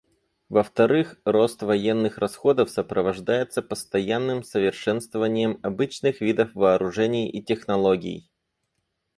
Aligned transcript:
Во-вторых, 0.49 1.21
рост 1.25 1.61
военных 1.61 2.17
расходов 2.17 2.71
сопровождается 2.71 3.61
постоянным 3.61 4.41
совершенствованием 4.41 5.59
обычных 5.61 6.21
видов 6.21 6.55
вооружений 6.55 7.29
и 7.29 7.43
технологий. 7.43 8.27